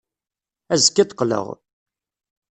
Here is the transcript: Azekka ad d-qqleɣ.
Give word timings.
Azekka 0.73 1.01
ad 1.03 1.09
d-qqleɣ. 1.09 1.45